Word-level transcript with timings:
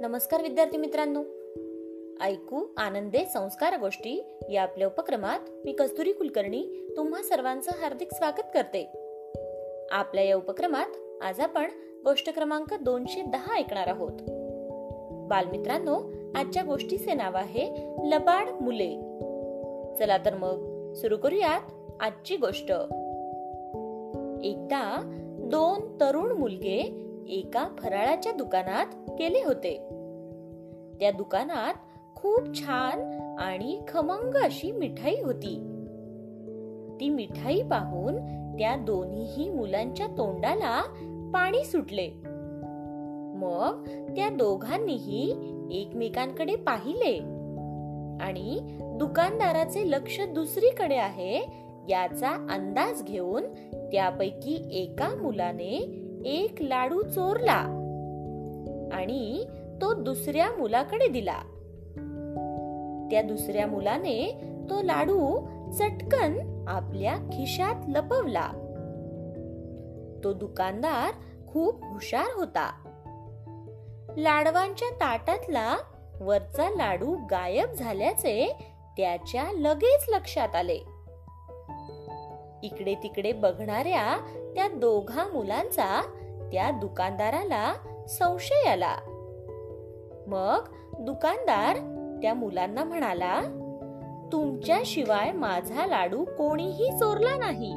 नमस्कार 0.00 0.42
विद्यार्थी 0.42 0.76
मित्रांनो. 0.76 1.22
ऐकू 2.24 2.66
आनंदे 2.76 3.24
संस्कार 3.24 3.78
गोष्टी 3.80 4.24
या 4.50 4.62
आपल्या 4.62 4.86
उपक्रमात 4.86 5.38
मी 5.64 5.72
कस्तुरी 5.72 6.12
कुलकर्णी 6.12 6.94
तुम्हा 6.96 7.22
सर्वांचं 7.22 7.70
हार्दिक 7.80 8.08
स्वागत 8.12 8.42
करते. 8.54 8.92
आपल्या 9.90 10.24
या 10.24 10.36
उपक्रमात 10.36 11.22
आज 11.22 11.40
आपण 11.40 11.70
गोष्ट 12.04 12.34
क्रमांक 12.34 12.74
दोनशे 12.74 13.22
दहा 13.22 13.54
ऐकणार 13.54 13.86
आहोत. 13.86 14.12
बालमित्रांनो 15.28 16.00
आजच्या 16.34 16.62
गोष्टीचे 16.62 17.14
नाव 17.14 17.36
आहे 17.36 17.94
लबाड 18.04 18.48
मुले. 18.60 18.96
चला 19.98 20.18
तर 20.18 20.34
मग 20.34 20.92
सुरू 20.92 21.16
करूयात 21.16 21.60
आजची 22.00 22.36
गोष्ट. 22.36 22.70
एकदा 24.44 25.02
दोन 25.38 25.96
तरुण 26.00 26.32
मुलगे 26.32 27.09
एका 27.30 27.68
फराळाच्या 27.78 28.32
दुकानात 28.32 28.86
केले 29.18 29.42
होते. 29.44 29.76
त्या 31.00 31.10
दुकानात 31.10 31.74
खूप 32.16 32.54
छान 32.54 33.00
आणि 33.38 33.80
खमंग 33.88 34.34
अशी 34.34 34.72
मिठाई 34.72 35.20
होती. 35.20 35.56
ती 37.00 37.08
मिठाई 37.08 37.62
पाहून 37.62 38.16
त्या 38.58 38.76
दोन्हीही 38.76 39.50
मुलांच्या 39.50 40.06
तोंडाला 40.06 40.82
पाणी 41.34 41.64
सुटले. 41.64 42.10
मग 43.36 43.84
त्या 44.16 44.28
दोघांनीही 44.28 45.30
एकमेकांकडे 45.80 46.56
पाहिले 46.56 47.18
आणि 48.24 48.58
दुकानदाराचे 48.80 49.90
लक्ष 49.90 50.20
दुसरीकडे 50.20 50.96
आहे 50.96 51.36
याचा 51.88 52.28
अंदाज 52.28 53.02
घेऊन 53.02 53.42
त्यापैकी 53.92 54.68
एका 54.72 55.08
मुलाने 55.22 56.06
एक 56.24 56.62
लाडू 56.62 57.02
चोरला 57.02 57.76
आणि 58.92 59.44
तो 59.82 59.94
दुसऱ्या 59.94 60.52
मुलाकडे 60.58 61.08
दिला. 61.08 61.38
त्या 63.10 63.22
दुसऱ्या 63.22 63.66
मुलाने 63.66 64.44
तो 64.70 64.82
लाडू 64.82 65.40
चटकन 65.72 66.64
आपल्या 66.68 67.16
खिशात 67.32 67.74
लपवला. 67.88 68.48
तो 70.24 70.32
दुकानदार 70.32 71.10
खूप 71.48 71.84
हुशार 71.84 72.26
होता. 72.36 72.72
लाडवांच्या 74.16 74.94
ताटातला 74.94 75.76
वरचा 76.20 76.70
लाडू 76.70 77.16
गायब 77.30 77.72
झाल्याचे 77.72 78.66
त्याच्या 78.96 79.44
लगेच 79.52 80.04
लक्षात 80.08 80.56
आले. 80.56 80.78
इकडे 82.62 82.94
तिकडे 82.94 83.32
बघणाऱ्या 83.32 84.16
त्या 84.54 84.68
दोघा 84.68 85.24
मुलांचा 85.24 86.02
त्या 86.52 86.70
दुकानदाराला 86.70 87.74
संशय 88.08 88.68
आला. 88.68 88.96
मग 90.26 90.64
दुकानदार 91.00 91.76
त्या 92.22 92.34
मुलांना 92.34 92.84
म्हणाला 92.84 93.40
तुमच्याशिवाय 94.32 95.32
माझा 95.32 95.86
लाडू 95.86 96.24
कोणीही 96.24 96.90
चोरला 96.92 97.36
नाही. 97.38 97.72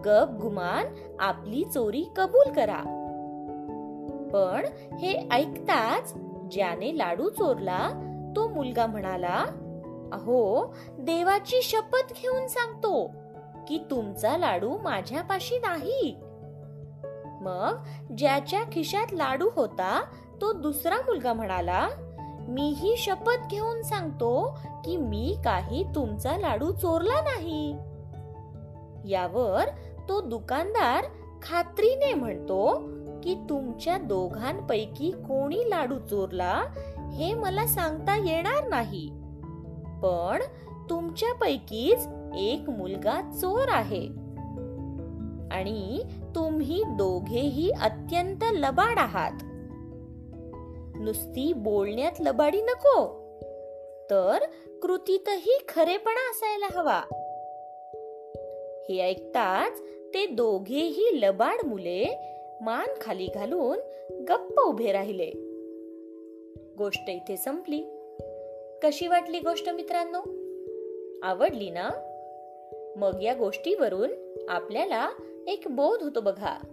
गप 0.00 0.40
गुमान 0.42 0.86
आपली 1.18 1.64
चोरी 1.64 2.04
कबूल 2.16 2.52
करा. 2.52 2.82
पण 4.32 4.66
हे 4.98 5.28
ऐकताच 5.32 6.14
ज्याने 6.50 6.98
लाडू 6.98 7.28
चोरला 7.28 7.88
तो 8.36 8.48
मुलगा 8.48 8.86
म्हणाला 8.86 9.44
अहो 10.12 10.74
देवाची 10.98 11.62
शपथ 11.62 12.12
घेऊन 12.22 12.46
सांगतो. 12.46 13.10
की 13.68 13.78
तुमचा 13.90 14.36
लाडू 14.38 14.78
माझ्यापाशी 14.78 15.58
नाही. 15.58 16.16
मग 17.42 17.82
ज्याच्या 18.18 18.62
खिशात 18.72 19.12
लाडू 19.12 19.48
होता 19.56 20.04
तो 20.40 20.52
दुसरा 20.52 20.96
मुलगा 20.96 21.32
म्हणाला 21.32 21.88
मीही 22.48 22.96
शपथ 22.96 23.48
घेऊन 23.50 23.82
सांगतो 23.82 24.58
की 24.84 24.96
मी 24.96 25.36
काही 25.44 25.84
तुमचा 25.94 26.36
लाडू 26.36 26.72
चोरला 26.72 27.20
नाही. 27.20 27.72
यावर 29.12 29.68
तो 30.08 30.20
दुकानदार 30.20 31.04
खात्रीने 31.42 32.14
म्हणतो 32.14 32.82
की 33.22 33.34
तुमच्या 33.34 33.98
दोघांपैकी 33.98 35.10
कोणी 35.10 35.70
लाडू 35.70 35.98
चोरला 35.98 36.64
हे 37.12 37.34
मला 37.34 37.66
सांगता 37.66 38.16
येणार 38.16 38.68
नाही. 38.68 39.08
पण 40.02 40.42
तुमच्यापैकीच 40.90 42.06
एक 42.38 42.70
मुलगा 42.70 43.32
चोर 43.40 43.68
आहे. 43.68 44.08
आणि 45.50 46.02
तुम्ही 46.34 46.82
दोघेही 46.86 47.70
अत्यंत 47.70 48.44
लबाड 48.52 48.98
आहात. 48.98 49.32
नुसती 51.00 51.52
बोलण्यात 51.52 52.12
लबाडी 52.20 52.62
नको. 52.62 53.24
तर 54.10 54.38
कृतीतही 54.82 55.58
खरेपणा 55.68 56.30
असायला 56.30 56.68
हवा. 56.74 57.02
हे 58.88 59.00
ऐकताच 59.00 59.80
ते 60.14 60.26
दोघेही 60.26 61.20
लबाड 61.22 61.66
मुले 61.66 62.18
मान 62.60 62.86
खाली 63.00 63.26
घालून 63.26 63.78
गप्प 64.24 64.60
उभे 64.60 64.92
राहिले. 64.92 65.30
गोष्ट 66.78 67.10
इथे 67.10 67.36
संपली. 67.36 67.82
कशी 68.82 69.06
वाटली 69.06 69.38
गोष्ट 69.38 69.68
मित्रांनो? 69.68 70.18
आवडली 71.22 71.70
ना? 71.70 71.90
मग 72.96 73.22
या 73.22 73.34
गोष्टीवरून 73.34 74.10
आपल्याला 74.48 75.08
एक 75.46 75.64
बोध 75.70 76.02
होतो 76.02 76.20
बघा. 76.20 76.66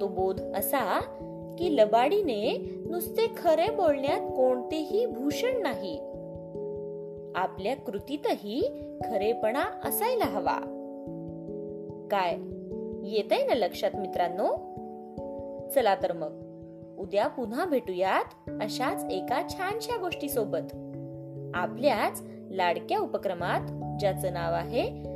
तो 0.00 0.08
बोध 0.08 0.40
असा 0.40 1.00
की 1.58 1.76
लबाडीने 1.76 2.74
नुसते 2.90 3.26
खरे 3.36 3.70
बोलण्यात 3.70 4.20
कोणतेही 4.20 5.06
भूषण 5.06 5.62
नाही. 5.62 5.98
आपल्या 7.34 7.76
कृतीतही 7.76 8.60
खरेपणा 9.04 9.64
असायला 9.84 10.24
हवा. 10.24 10.58
काय? 12.10 12.36
येतय 13.08 13.46
ना 13.46 13.54
लक्षात 13.54 13.90
मित्रांनो? 13.94 14.56
चला 15.74 15.94
तर 15.94 16.12
मग. 16.12 16.46
उद्या 16.98 17.26
पुन्हा 17.26 17.64
भेटूयात 17.64 18.50
अशाच 18.62 19.04
एका 19.10 19.48
छानशा 19.48 19.96
गोष्टी 19.96 20.28
सोबत 20.28 20.76
आपल्याच 21.54 22.22
लाडक्या 22.50 22.98
उपक्रमात 22.98 23.60
ज्याचं 24.00 24.32
नाव 24.32 24.54
आहे 24.54 25.15